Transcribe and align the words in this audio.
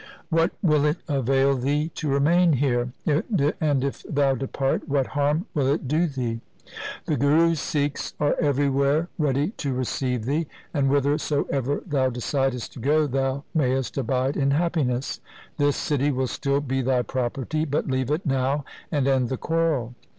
What 0.31 0.53
will 0.63 0.83
it 0.85 0.97
avail 1.07 1.55
thee 1.55 1.89
to 1.89 2.07
remain 2.09 2.53
here; 2.53 2.91
and 3.05 3.83
if 3.83 4.01
thou 4.01 4.33
depart 4.33 4.89
what 4.89 5.05
harm 5.05 5.45
will 5.53 5.67
it 5.67 5.87
do 5.87 6.07
thee? 6.07 6.41
The 7.05 7.15
Guru's 7.17 7.59
Sikhs 7.59 8.15
are 8.19 8.33
everywhere 8.41 9.09
ready 9.19 9.51
to 9.57 9.75
receive 9.75 10.25
thee, 10.25 10.47
and, 10.73 10.87
whithersoever 10.87 11.83
thou 11.85 12.09
decidest 12.09 12.73
to 12.73 12.79
go, 12.79 13.05
thou 13.05 13.43
may 13.53 13.73
est 13.75 13.95
abide 13.95 14.35
in 14.37 14.49
happiness. 14.49 15.21
This 15.57 15.75
city 15.75 16.09
will 16.09 16.25
still 16.25 16.61
be 16.61 16.81
thy 16.81 17.03
property, 17.03 17.63
but 17.63 17.87
leave 17.87 18.09
it 18.09 18.25
now 18.25 18.65
and 18.91 19.07
end 19.07 19.29
the 19.29 19.37
quarrel. 19.37 19.93